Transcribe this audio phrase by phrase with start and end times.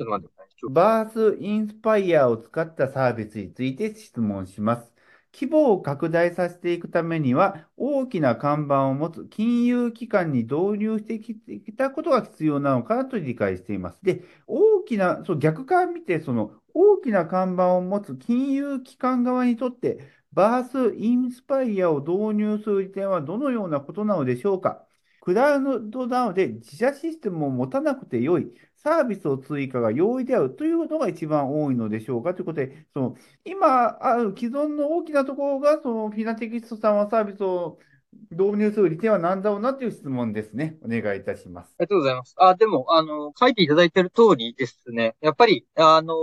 [0.00, 0.34] ちょっと待って。
[0.68, 4.92] バースインスパイアを使ったサービスについて質問します。
[5.32, 11.34] 規模を拡大させていくためには、大きな看板を持つ金融機関に導入してき
[11.76, 14.00] たことが必要なのかなと理解しています。
[14.02, 24.86] で、大きな、そう逆から見て、その大きな看板を持つ金融機関側にとって、バースインスパイアを導入する利点はどのようなことなのでしょうか？
[25.20, 32.34] クラウドなので自社システムを持たなくて良い、サービスを追加が容易であるというのが一番多いのでしょうか？
[32.34, 37.78] ということで、その今ある既存の大きなところが、そのフィナテキストさんはサービスを
[38.30, 40.76] 導入する利点は何だろうなという質問ですね。
[40.82, 41.74] お願いいたします。
[41.78, 42.34] ありがとうございます。
[42.38, 45.16] あ、でも、あの、書いていただいている通りですね。
[45.20, 46.14] やっぱり、あの、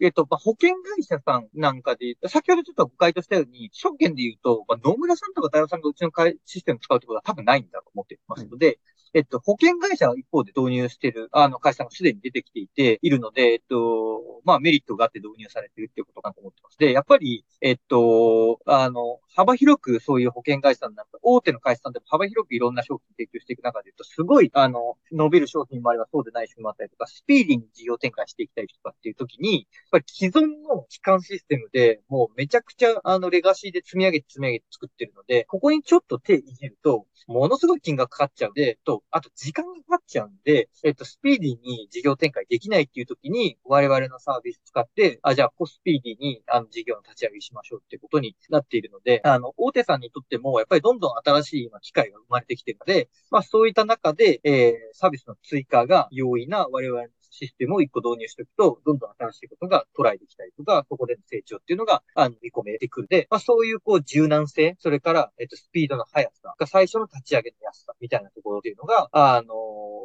[0.00, 8.78] えっと、まあ、保険会社さんなんかで、先ほどちょっと誤解としたように、証券で言うと、まあ、野村さんとか大和さんがうちの会システム使うってことは多分ないんだと思っていますので、
[9.14, 16.78] えっと、保険会社は一方で導入してる、あの、会社がすでに出てきていて、いるので、えっと、まあ、メリットがあって導入されてるっていうことかと思ってます。
[16.78, 69.54] で、やっぱり、えっと、あの、幅広くそういう保険会社さんなんか、大手の会社さんでも幅広くいろんな商品提供していく中で言うと、すごい、あの、伸びる商品もあればそうでない商品もあったりとか、スピーディーに事業展開していきたいとかっていう時に、やっぱり既存の機関システムでもうめちゃくちゃ、あの、レガシーで積み上げて積み上げて作ってるので、ここにちょっと手いじると、ものすごい金額かかっちゃうんで、と、あと時間がかかっちゃうんで、えっと、スピーディーに事業展開できないっていう時に、我々のサービス使って、あ、じゃあ、コスピーディーに、あの、事業の立ち上げしましょうってことになっているので、あの、大手さんにとっても、やっぱりどんどん新しい今機会が生まれてきているので、まあ、そういった中で、えー、サービスの追加が容易な我々のシステムを一個導入しておくと、どんどん新しいことがトライできたりとか、そこでの成長っていうのが、あの、見込めてくるんで、まあ、そういうこう柔軟性、それから、えっと、スピードの速さが最初の立ち上げの安さみたいなところっていうのが、あの、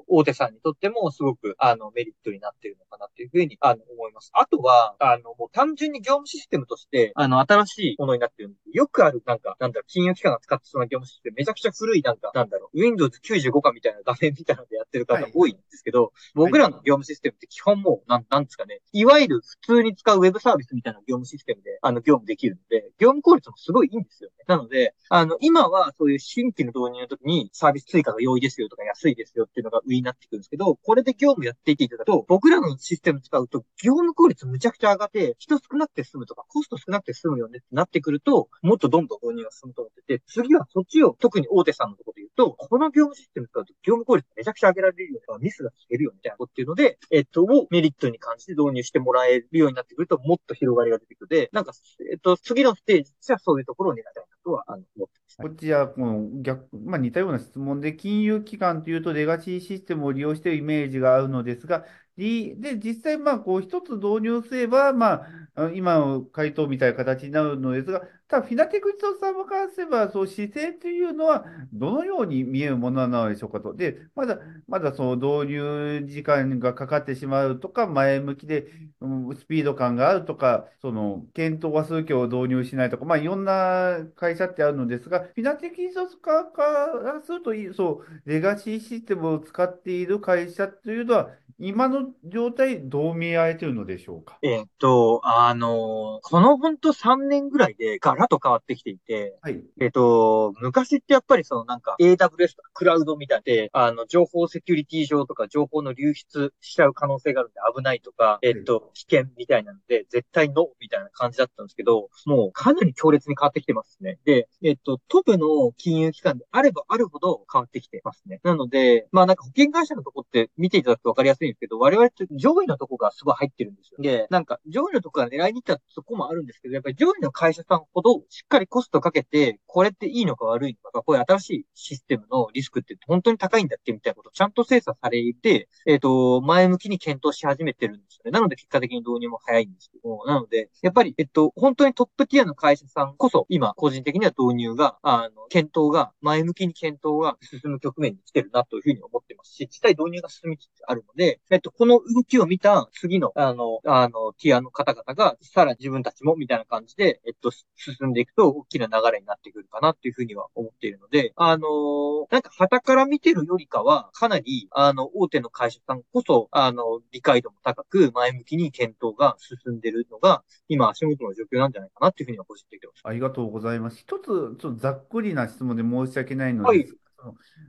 [0.08, 4.32] 大手さんにとってもすごく、あの、メリットになっているのかなっていうふうに、あの、思います。
[4.34, 24.30] あとは、あの、もう単純に業務システムとして、あの、新しいものになっているんで、よくある、なんか、なんだろう、金融機関が使ってそうな業務システム、めちゃくちゃ古い、なんか、なんだろう、Windows 95かみたいな画面みたいなのでやってる方はい多いんですけど、僕らの業務システムシステムって基本もう、なん、なんですかね、いわゆる普通に使うウェブサービスみたいな業務システムで、あの、業務できるので、業務効率もすごいいいんですよ。
[24.48, 51.28] なので、あの、今はそういう新規の導入の時にサービス追加が容易ですよとか安いですよっていうのが上になってくるんですけど、これで業務やっていっていただくと、僕らのシステム使うと、業務効率むちゃくちゃ上がって、人少なくて済むとか、コスト少なくて済むよねってなってくると、もっとどんどん導入が進むと思ってて、次はそっちを、特に大手さんのところで言うと、この業務システム使うと業務効率めちゃくちゃ上げられるよとか、ミスが減るよみたいなことっていうので、えっと、をメリットに感じて導入してもらえるようになってくると、もっと広がりが出てくる。
[51.28, 51.74] ので、なんか、
[52.12, 55.38] えっと、次のステージとしてはそういうところを狙いたいなとは、あの、思ってます。
[55.40, 61.86] こちら、この逆、まあ、似たような質問で、金融機関というとレガシーシステムを利用しているイメージがあるのですが、
[62.18, 73.74] りで、実際、まあ、こう、一つ導入すれば、まあ、あ今の回答みたいな形になるのですが、ただ、フィナテクトさんからすれば、そう、姿勢というのは、どのように見えるものなのでしょうかと。
[73.74, 74.38] で、まだ、
[74.68, 78.68] まだその導入時間がかかってしまうとか、前向きで、
[79.00, 86.64] うんスピード感があるとか、その、検討はするけど導入しないとか、まあ、いろんな会社ってあるのですが、フィナテキソス化か
[87.04, 91.30] らすると、そう、レガシーシステムを使っている会社というのは、
[91.60, 94.38] 今の状態、どう見られているのでしょうか？
[94.44, 99.64] えっと、あの、このほんと3年ぐらいでガラッと変わってきていて、はい。
[99.82, 114.20] えっと、昔ってやっぱりそのなんか AWS とかクラウドみたいで、あの、情報セキュリティ上とか情報の流出しちゃう可能性があるんで危ないとか、えっと、危険みたいなので、絶対ノーみたいな感じだったんですけど、もうかなり強烈に変わってきてますね。
[114.26, 118.42] で、えっと、トップの金融機関であればあるほど変わってきてますね。
[118.44, 123.98] なので、まあなんか保険会社のとこって見ていただくとわかりやすいんですけど、我々って上位のとこがすごい入ってるんですよ。
[124.02, 138.32] で、なんか上位のとこが狙いに行ったとこもあるんですけど、やっぱり上位の会社さんほどしっかりコストかけて、これっていいのか悪いのか、こういう新しいシステムのリスクって本当に高いんだっけみたいなことをちゃんと精査されて、えっ、と、前向きに検討し始めてるんですよね。
[138.32, 172.94] なので結果的に導入も早いんですけど、なので、やっぱり、えっと、本当にトップティアの会社さんこそ、今、個人的には導入が、あの、検討が、前向きに検討が進む局面に来てるなというふうに思ってますし、実際導入が進みつつあるので、えっと、この動きを見た次の、あの、あの、ティアの方々が、さらに自分たちも、みたいな感じで、えっと、進んでいくと、大きな流れになってくるかなっていうふうには思っているので、あの、なんか、旗から見てるよりかは、かなり、あの、大手の会社さんこそ、あの、理解度も高く、前向きに検討が進んでるのが、今、足元の状況なんじゃないかなっていうふうには個人的には。
[173.04, 173.98] ありがとうございます。
[174.00, 176.98] 一つ、ちょっとざっくりな質問で申し訳ないのはいです。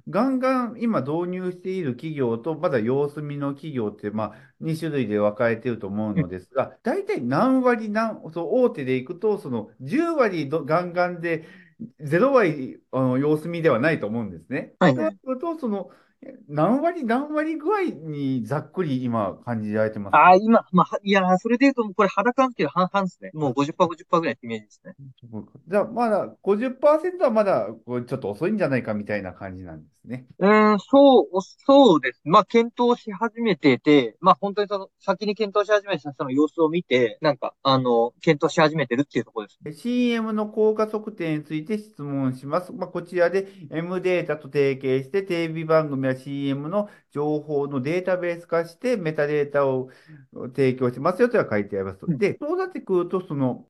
[0.08, 11.46] ガンガン今導入している企業と、まだ様子見の企業って、まあ、2種類で分かれていると思うのですが、大体何割何、そう大手でいくと、その10割ガンガンで、
[12.00, 14.74] 0割あの様子見ではないと思うんですね。
[14.78, 15.18] はい、はい。
[15.24, 15.90] そうすると、その
[16.49, 20.17] 何割、何割具合にざっくり今感じられてます？
[20.17, 23.31] ああ、今、まあ、いや、それで言うと、これ肌感っていう半々ですね。
[23.35, 24.94] もう50%、50%ぐらいってイメージですね。
[25.69, 30.26] じゃあ、まだ50%はまだちょっと遅いんじゃないかみたいな感じなんですね。
[30.38, 31.26] うん、そう、
[31.66, 32.20] そうです。
[32.25, 42.72] まあ、検討し始めてて、まあ、本当にその、先に検討し始めたその様子を見て、なんか、あの、検討し始めてるっていうところです、CM の効果測定について質問します。
[42.72, 49.90] まあ、こちらで M データと提携して、テレビ番組や CM の情報のデータベース化してメタデータを
[50.55, 52.00] 提供しますよとは書いてあります。
[52.06, 53.66] で、そうなってくると、その、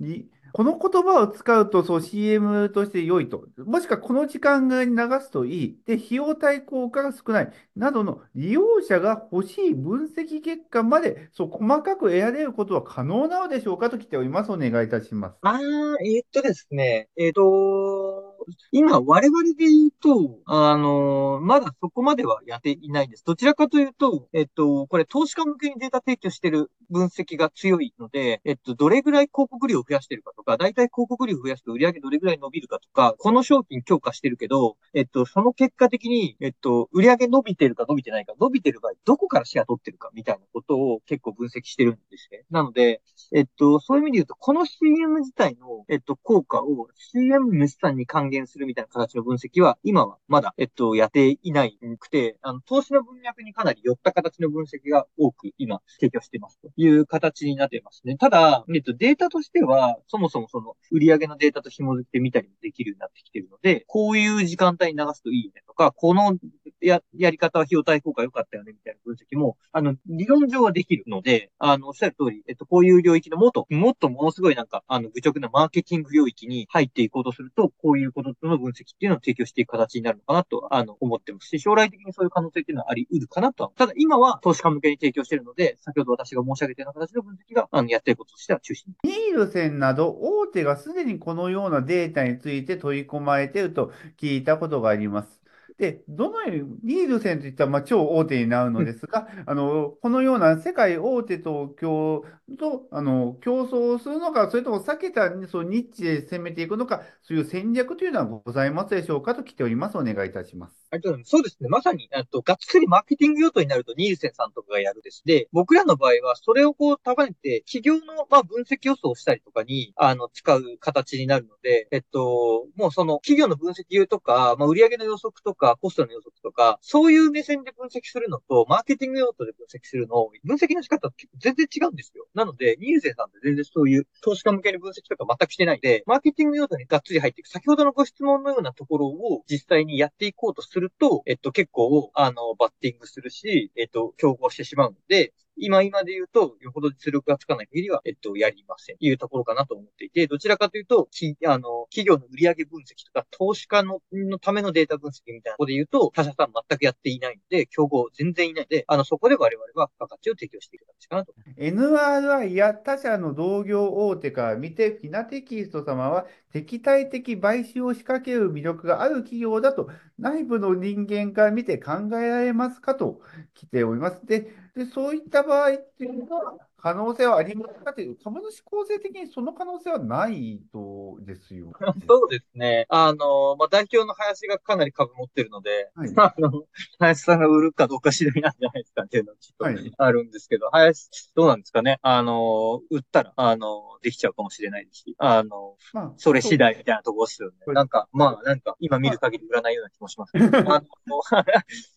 [0.53, 3.47] この言葉を使うとそう CM として良いと。
[3.65, 5.79] もしくはこの時間に流すといい。
[5.87, 7.53] で、費用対効果が少ない。
[7.77, 13.91] などの利用者が欲しい分析結果までそう細かく得られることは可能なのでしょうか？
[13.91, 14.53] と来ております。
[14.53, 15.37] お願いいたします。
[15.43, 15.59] ああ、
[16.05, 17.09] えー、っとですね。
[17.17, 18.27] えー、っと、
[18.73, 23.25] 今我々で言うと、あの、まだそこまではやっていないんです。
[23.25, 42.44] どちらかというと、えっと、これ投資家向けにデータ提供してる分析が強いので、えっと、どれぐらい広告量を増やしてるかとか、大体広告量を増やすと売上どれぐらい伸びるかとか、この商品強化してるけど、えっと、その結果的に、えっと、売上伸びてるか伸びてないか、伸びてる場合、どこからシェア取ってるかみたいなことを結構分析してるんですね。
[42.50, 43.02] なので、
[43.32, 58.16] えっと、そういう意味で言うと、この CM 自体の、えっと、効果を CM 主さんに還元するみたいな形の分析は、今はまだ、えっと、やっていないくて、あの、投資の文脈にかなり寄った形の分析が多く今、提供していますという形になっていますね。
[58.16, 66.36] ただ、えっと、データとしては、そもそもその、売上のデータと紐づけてみたりもできるようになってきているので、こういう時間帯に流すといいねとか、この
[66.80, 83.70] や、やり方は費用対効果良かったよね、みたいな分析も、あの、理論上はできるので、あの、おっしゃる通り、えっと、こういう領域のもっと、もっとものすごいなんか、あの、愚直なマーケティング領域に入っていこうとすると、こういうことの分析っていうのを提供していく形になるのかなと、あの、思ってますし、将来的にそういう可能性っていうのはあり得るかなとは。
[83.76, 88.93] ただ、今は投資家向けに提供しているので、先ほど私が申し上げたような形の分析が、あの、やっていることとしては中心。
[89.05, 95.38] ニールセンなど、大手がすでにこのようなデータについて取り込まれていると聞いたことがあります。
[95.78, 102.25] で、どのように、ニールセンといったらまあ超大手になるのですが、あの、このような世界大手と競
[102.58, 109.98] とあの競争するのか、それとも避けたそのニッチで攻めていくのか、そういう戦略というのはございますでしょうかと来ております。
[109.98, 110.88] お願いいたします。
[110.90, 111.30] ありがとうございます。
[111.30, 111.69] そうですね。
[111.69, 115.22] まさに、あと、がっつりマーケティング用途になると、ニールセンさんとかがやるです。
[115.25, 132.26] で、僕らの場合は、それをこう、束ねて、企業の、まあ、分析予想をしたりとかに、あの、使う形になるので、えっと、もうその、企業の分析とか、まあ、売上の予測とか、コストの予測とか、そういう目線で分析するのと、マーケティング用途で分析するの、分析の仕方って全然違うんですよ。
[132.35, 148.99] なので、ニールセンさんって全然そういう投資家向けに分析とか全くしてないで、マーケティング用途にがっつり入っていく、先ほどのご質問のようなところを実際にやっていこうとすると、えっと、結構、あの、バッティングするし、えっと、競合してしまうので、今今で言うと、よほど実力がつかない限りは、えっと、やりません。
[148.99, 161.35] というところかなと思っていて、どちらかというと、き、あの、企業の売上分析とか、投資家の、のためのデータ分析みたいなところで言うと、他社さん全くやっていないので、競合全然いないので、あの、そこで我々は付加価値を提供していく形かなと。
[161.56, 173.20] NRI や他社の同業大手から見て、フィナテキスト様は敵対的買収を仕掛ける魅力がある企業だと、内部の人間から見て考えられますかと
[173.54, 174.26] 来ております。
[174.26, 174.42] で、
[174.75, 177.92] でそういった場合っていうのは、可能性はありますか？
[177.92, 181.73] という、株主構成的にその可能性はないとですよ。
[182.08, 182.87] そうですね。
[182.88, 186.64] あの、まあ、代表の林がかなり株持ってるので、はい、 あの、
[187.00, 191.99] 林さんが売るかどうか次第なんじゃないですかっていうのはちょっとあるんですけど、はい、林、どうなんですかね？
[192.02, 197.56] あの、売ったら、あの、できちゃうかもしれないですし、あの、まあ、それ次第みたいなところですよね。
[197.75, 200.87] なんか、まあ、なんか、今見る限り売らないような気もしますけど、 あの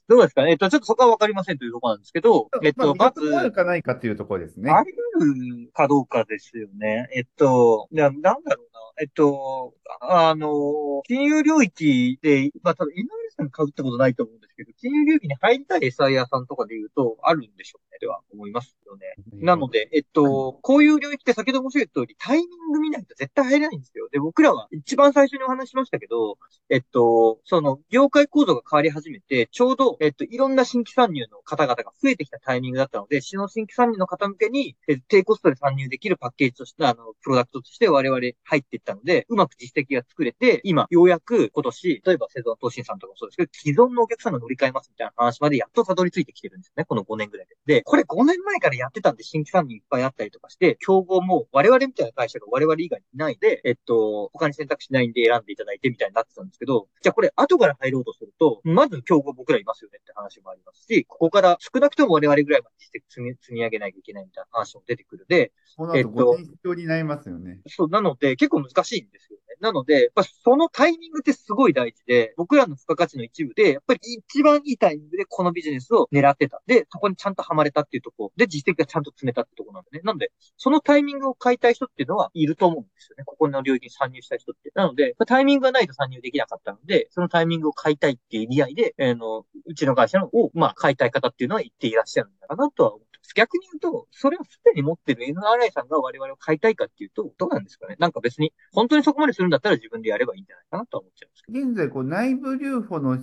[0.08, 0.52] どうですかね？
[0.52, 3.36] えっと、ちょっとそこはわかりませんというところなんですけど、えっと、まず。
[3.36, 4.71] あるかないかっていうところですね。
[4.80, 7.08] あり得るかどうかですよね。
[7.16, 8.80] えっと、ななんだろうな。
[9.02, 19.16] えっと、あの、金融領域で、まあ、ただ、井上さん買うってことないと思うんですけど、金融領域に入りたい SIR さんとかで言うと、あるんでしょうね、では思いますよね。
[19.34, 24.10] なので、えっと、こういう領域って先ほど申し上げた通り、タイミング見ないと絶対入れないんですよ。
[24.12, 26.38] で、僕らは一番最初にお話しましたけど、
[26.70, 34.76] えっと、その、業界構造が変わり始めて、ちょうど、えっと、いろんな新規参入の方々が増えてきたタイミングだったので、その新規参入の方向けに、
[35.08, 46.86] 低コストで参入できるパッケージとして、あの、プロダクトとして我々入っていったので、うまく実績が作れて、今、ようやく今年、例えば、セゾン投信さんとかもそうですけど、既存のお客さんが乗り換えますみたいな話までやっとたどり着いてきてるんですね。
[46.86, 47.56] この5年ぐらいで。
[47.66, 65.52] で、これ5年前からやってたんで新規参入いっぱいあったりとかして、競合も我々みたいな会社が我々以外にいないで、えっと、他に選択肢ないんで選んでいただいてみたいになってたんですけど、じゃあこれ後から入ろうとすると、まず競合僕らいますよねって話もありますし、ここから少なくとも我々ぐらいまで実績積み積み上げなきゃいけないみたいな話も出てくるで、
[65.96, 67.60] えっと、必要になりますよね。
[67.68, 69.41] そう、なので結構難しいんですよね。
[69.62, 76.62] なので、やっぱそのタイミングってすごい大事で、僕らの付加価値の一部で、やっぱり一番いいタイミングでこのビジネスを狙ってた。
[76.66, 80.02] で、そこにちゃんとはまれたっていうとこで、実績がちゃんと積めたってとこなんでね。
[80.04, 83.24] なので、そのタイミングを買いたい人っていうのはいると思うんですよね。
[83.24, 84.72] ここの領域に参入した人って。
[84.74, 93.04] なので、タイミングがないと参入できなかったので、そのタイミングを買いたいっていう意味合いで、えー、の、うちの会社のを、まあ、買いたい方っていうのは言っていらっしゃるんだかなとは思
[93.36, 97.96] 逆に言うと、それをすでに持ってる NRI さんが我々を買いたいかっていうと、どうなんですかね？
[98.00, 101.60] なんか別に、本当にそこまでするんだったら自分でやればいいんじゃないかなとは思っちゃいますけど。
[101.60, 103.18] 現在、こう内部留保の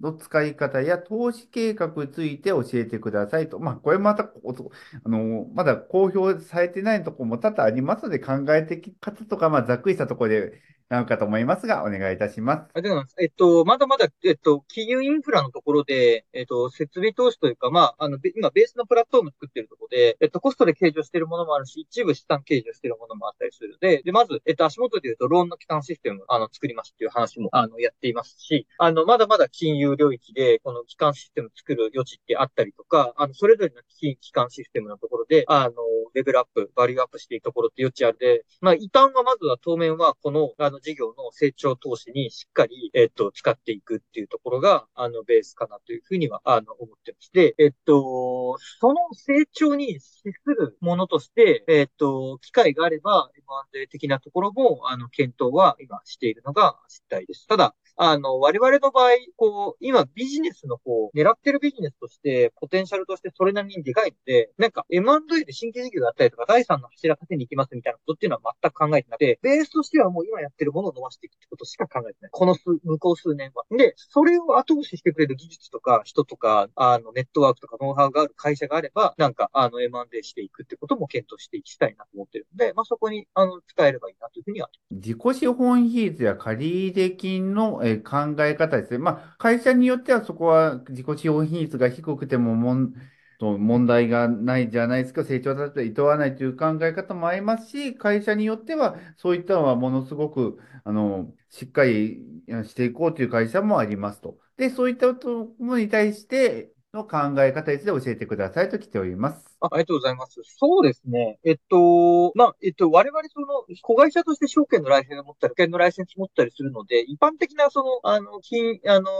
[0.00, 3.58] の使い方や投資計画について教えてくださいと。
[3.58, 10.52] まあ、これまた、あの、まだ公表されてないところも多々ありますので、考えてき方とか、まあ、ざっくりしたところで
[10.88, 12.60] なのかと思いますが、お願いいたします。
[12.60, 13.16] ありがとうございます。
[13.20, 35.74] えっと、まだまだ、えっと、金融インフラのところで、えっと、設備投資というか、まあ、あの、今、ベースのプラットフォーム作ってるところで、えっと、コストで計上してるものもあるし、一部資産計上してるものもあったりするので、で、まず、えっと、足元で言うと、ローンの基幹システム、あの、作りますっていう話も、あの、やっていますし、あの、まだまだ金融領域で、この基幹システム作る余地ってあったりとか、あの、それぞれの基幹システムのところで、あの、
[36.14, 57.46] レベルアップ、バリューアップしていくところって余地あるで、まあ、異端はまずは当面は、この、あの、事業の成長長投資にしっかり、えっと、使っていくっていうところが、あの、ベースかなというふうには、あの、思ってまして、えっと、その成長に資するものとして、えっと、機会があれば、M&A 的なところも、あの、検討は今しているのが実態です。
[57.46, 72.30] ただ、あの、我々の場合、こう、今ビジネスの方、狙ってるビジネスとして、ポテンシャルとしてそれなりにでかいので、なんか M&A で新規事業があったりとか、第3の柱立てに行きますみたいなことっていうのは全く考えてなくて、ベースとしてはもう今やってるものを伸ばしていくってことしか考えてない。
[72.30, 73.64] この数、向こう数年は。
[73.76, 84.70] で、それを後押ししてくれる技術とか、人とか、あの、ネットワークとかノウハウがある会社があれば、なんか、あの、M&A していくってことも検討していきたいなと思ってるので、まあ、そこに、あの、使えればいいなというふうには。
[84.92, 88.98] 自己資本比率や借入金の、え考え方ですね。
[88.98, 92.94] まあ、会社によってはそこは自己資本比率が低くてももん
[93.40, 102.20] 問題がないじゃないですか、成長だったら厭わないという考え方もありますし、会社によってはそういったのはものすごくあのしっかり
[102.64, 104.38] していこうという会社もありますと。
[104.56, 109.58] で、そういったものに対しての考え方について教えてくださいと来ております。
[109.60, 110.40] あありがとうございます。
[110.44, 111.38] そうですね。
[111.44, 113.46] えっと、まあ、えっと、我々その、
[113.82, 119.10] 子会社として証券のライセンス持ったり、保険のライセンス持ったりするので、一般的なその、あの、金、あの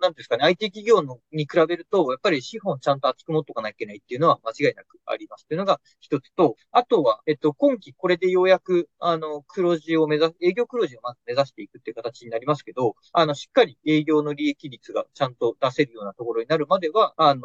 [0.00, 17.42] なんですかね、IT 企業のに比べると、やっぱり資本ちゃんと厚く持っとかなきゃいけないっていうのは間違いなくありますっていうのが一つと、あとは、えっと、今期これでようやく、あの、黒字を目指す、営業黒字をまず目指していくっていう形になりますけど、あの、しっかり営業の利益率がちゃんと出せるようなところになるまでは、あの、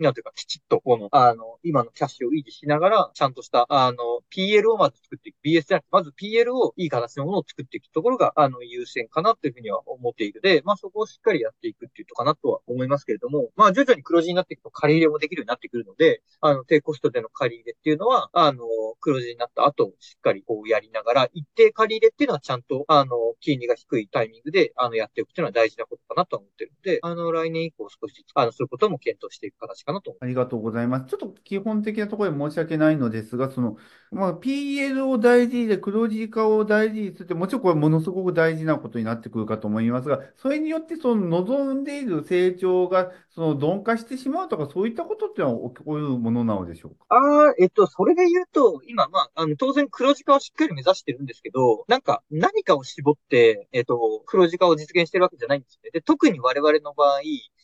[0.00, 3.96] なんていうか、きちっとこの、あの、今のキャッシュを維持しながら、ちゃんとした、あの、
[4.34, 5.36] PL をまず作っていく。
[5.44, 18.64] BS じゃなくて、まず PL をいい形のものを作っていくところが、あの、優先かなというふうには思っているので、まあ、そこをしっかりやっていくっていうとかなとは思いますけれども、まあ徐々に黒字になっていくと借り入れもできるようになってくるので、あの、低コストでの借り入れっていうのは、あの、
[19.00, 31.06] 黒字になった後、しっかりこうやりながら、一定借り入れっていうのはちゃんと、あの、金利が低いタイミングで、あの、やっておくっていうのは大事なことかなと思ってるので、あの、来年以降少しずつ、あの、そういうことも検討していく形かなとありがとうございます。
[31.06, 33.76] ちょっと基本的なところで申し訳ないのですが、その、
[34.10, 55.90] まあ、PL を大事で黒字化を大事にするって、もちろんこれものすごく大事なことになってくるかと思いますが、それによってその望んでいる成長がその鈍化してしまうとか、そういったことってのは起こるものなのでしょうかああ、えっと、それで言うと、今、まあ、あの、当然黒字化はしっかり目指してるんですけど、なんか、何かを絞って、えっと、黒字化を実現してるわけじゃないんですね。
[55.92, 57.20] で、特に我々の場合、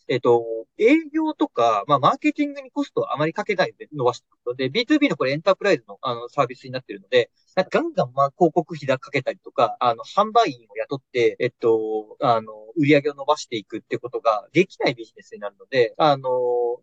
[0.08, 0.44] えっと、
[0.78, 16.30] 営業とか、まあ、マーケティングにコストをあまりかけないで伸ばしていくので、B2B のこれエンタープライズのあのサービスになってるので、なんかガンガンまあ広告費だかけたりとか、あの、販売員を雇って、えっと、あの、売り上げを伸ばしていくってことができないビジネスになるので、あの、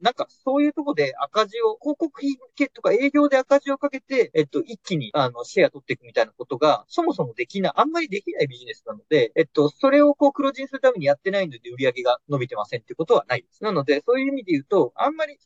[0.01, 13.63] なんかそういうとこで赤字を、広告費とか営業で赤字をかけて、えっと、一気に、あの、シェア取っていくみたいなことが、そもそもできない、あんまりできないビジネスなので、えっと、それをこう黒字にするためにやってないので売り上げが伸びてませんってことはないです。
[13.63, 15.37] なので、そういう意味で言うと、あんまり、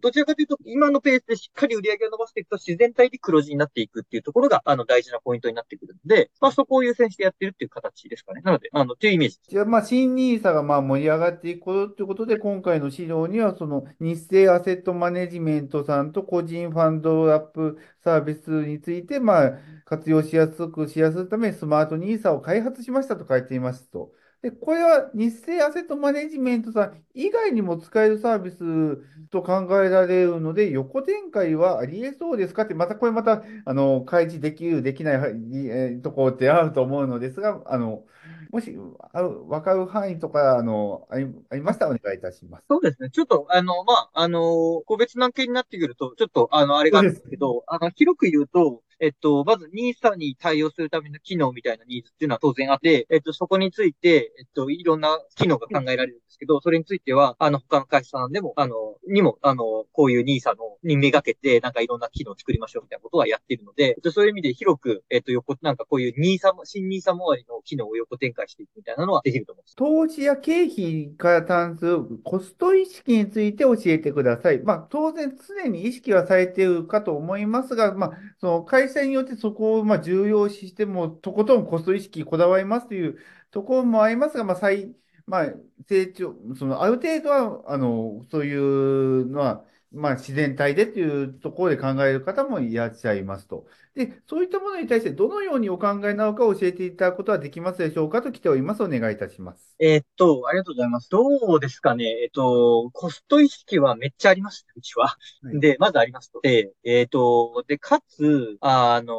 [0.00, 8.40] どちらかというと、今のペースでしっかり売り上げを伸ばしていくと自然体で黒字になっていくっていうところがあの、大事なポイントになってくるので、まあ、そこを優先してやってるっていう形ですかね。
[8.42, 9.38] なので、あの、というイメージ。
[9.48, 19.52] じゃあ、まあ、新ニーサがまあ盛り上がっていくことということで、今回の資料には、その日清アセットマネジメントさんと個人ファンドアップサービスについて、まあ、
[19.84, 24.12] 活用しやすくしやすいため、スマートニーサを開発しましたと書いていますと。
[24.42, 28.96] で、これは日清アセットマネジメントさん以外にも使えるサービス
[29.30, 32.62] と考えられるので、横展開はあり得そうですか？
[32.64, 38.02] って、またこれまた、あの、開示できる、できない、えー、ところってあると思うのですが、あの、
[38.50, 38.76] もし、
[39.12, 42.64] あ分かる範囲とか、あの、ありありましたらお願いいたします。
[42.68, 43.10] そうですね。
[43.10, 58.74] ちょっと、あの、まあ、あの、個別な件になってくると、ちょっと、あの、あれがあるんですけど、あの、広く言うと、えっと、まず NISA に対応するための機能みたいなニーズっていうのは当然あって、えっと、そこについて、えっと、いろんな機能が考えられるんですけど、それについては、あの、他の会社さんでも、あの、
[59.08, 69.74] にも、あの、こういう NISA の、にめがけて、なんかいろんな機能を作りましょうみたいなことはやってるので、えっと、そういう意味で広く、えっと、横、なんかこういう NISA、新 NISA 周りの機能を横展開していくみたいなのはできると思います。
[69.74, 74.60] 投資や経費から単するコスト意識について教えてください。
[74.62, 83.18] まあ、当然常に意識はされているかと思いますが、まあ、その会社によってそこをまあ重要視しても、とことんコスト意識こだわりますという
[83.50, 84.94] ところもありますが、まあ、最、
[85.26, 85.46] まあ、
[85.88, 93.66] 成長、その、ある程度は、あの、そういうのは、まあ、自然体でというところで考える方もいらっしゃいますと。
[93.94, 98.82] で、そういったものに対してどのようにお考えなのか教えていただくことはできますでしょうかと来ております。
[98.82, 99.76] お願いいたします。
[99.78, 101.10] えー、っと、ありがとうございます。
[101.10, 101.22] ど
[101.56, 102.04] うですかね。
[102.22, 105.08] えー、っと、コスト意識はめっちゃあります、うちは。
[105.42, 106.40] はい、で、まずありますと。
[106.40, 109.14] で、えー、っと、で、かつ、あの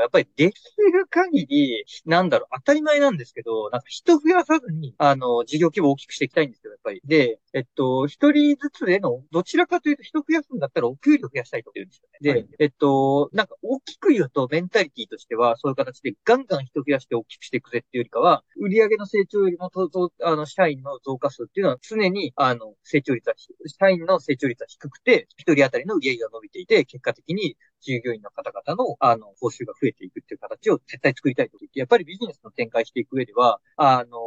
[0.00, 0.60] やっぱりでき
[0.92, 7.00] る限り、なんだろう、当たり前なんですけど、なんか人増やさずに、あの、事業規模を大きくしていきたいんですよ、やっぱり。
[7.04, 12.18] で、えっと、一人ずつでの、どちらかというと人増やすんだったらお給料増やしたいと言うんですよね。
[12.20, 19.70] で、はい、えっと、なんか大きく言うとメンタリティとしては、そういう形でガンガン人増やして大きくしていくぜっていうよりかは、売上の成長よりも、
[20.22, 23.34] あの、社員の増加数っていうのは常に、あの、成長率は、
[23.66, 31.58] 社員の成長率は低くて、一人当たりの売上が伸びていて、結果的に従業員の方々の、あの、報酬が増えていくっていう形を絶対作りたいと。
[31.60, 34.18] 言って、やっぱりビジネスの展開していく上では、あの、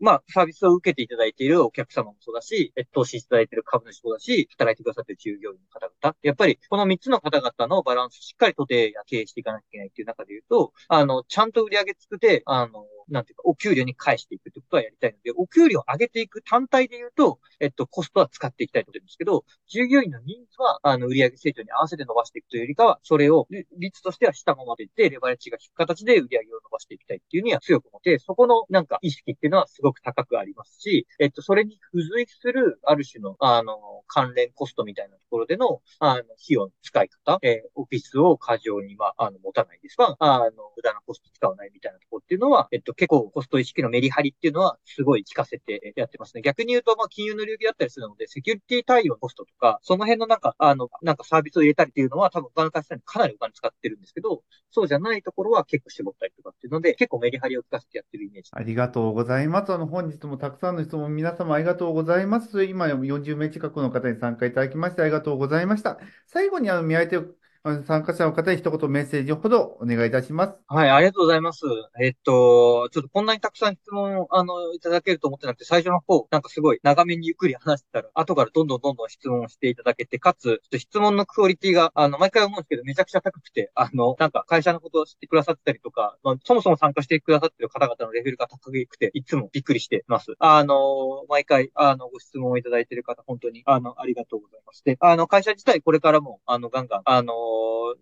[0.00, 23.46] まあ、サービスを受けていただいているお客様もそうだし、投資いただいている株主もだし、働いてくださっている従業員の方々、やっぱりこの3つの方々のバランスしっかりとて経営していかなきゃいけないっていう中で言うと、あの、ちゃんと売り上げ作って、あの、なんていうか、お給料に返していくってことはやりたいので、お給料を上げていく単体で言うと、えっと、コストは使っていきたいと思うんですけど、従業員の人数は、あの、売上成長に合わせて伸ばしていくというよりかは、それを、
[23.78, 46.42] 率としては下ままでいって、レバレッジが低く形で売上を伸ばしていきたいっていうには強く思って、そこのなんか意識っていうのはすごく高くありますし、えっと、それに付随する、ある種の、あの、関連コストみたいなところでの、あの、費用の使い方、えー、オフィスを過剰に、まあ、あの、持たないですが、あの、無駄なコスト使わないみたいなところっていうのは、えっと、結構コスト意識のメリハリっていうのは、すごい効かせてやってますね。
[46.42, 58.50] 逆に言うと、まあ、金融の領域だったりするので、セキュリティ対応のコストとか、その辺のなんか、あの、なんかサービスを入れたりっていうのは、多分他の会社にかなりお金使ってるんですけど、そうじゃないところは結構絞ったりとかっていうので、結構メリハリを効かせてやってるイメージ。
[58.52, 59.72] ありがとうございます。
[59.72, 62.62] あの、本日もたくさんの質問、皆様ありがとうございます。
[62.62, 65.98] 今40名近くの方に参加いただきましてありがとうございました。
[66.28, 67.18] 最後に、あの、見相手
[67.64, 70.54] 参加者の方に一言メッセージほどお願いいたします。
[70.66, 71.64] はい、ありがとうございます。
[72.02, 90.34] えっと、ちょっとこんなにたくさん質問を、あの、いただけると思ってなくて、最初の方、なんかすごい長めにゆっくり話してたら、後からどんどんどんどん質問していただけて、かつ、ちょっと質問のクオリティが、あの、毎回思うんですけど、めちゃくちゃ高くて、あの、なんか会社のことを知ってくださったりとか、まあ、そもそも参加してくださってる方々のレベルが高くて、いつもびっくりしてます。
[90.40, 94.82] あの、毎回、あの、ご質問をいただいてる方、本当に、あの、ありがとうございます。
[94.84, 97.51] で、あの、会社自体これからも、あの、ガンガン、あの、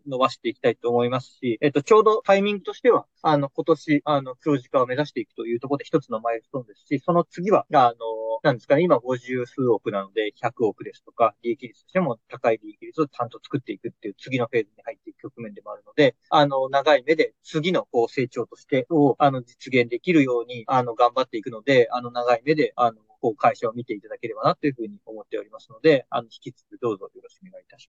[0.06, 7.96] 伸ばしていきたいと思いますし、えっと、ちょうどタイミングとしては、あの、今年、あの、黒字化を目指していくというところで一つのマイストーンですし、その次は、あの、
[8.42, 27.78] なんですかね、今50数億なので100億ですとか、利益率としても高い利益率をちゃんと作っていくっていう次のフェーズに入っていく局面でもあるので、あの、長い目で次のこう成長としてを、あの、実現できるように、あの、頑張っていくので、あの、長い目で、あの、こう会社を見ていただければなというふうに思っておりますので、あの、引き続きどうぞよろしくお願いいたします。